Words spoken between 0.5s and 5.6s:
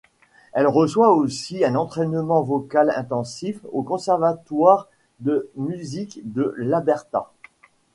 Elle reçoit aussi un entraînement vocal intensif au Conservatoire de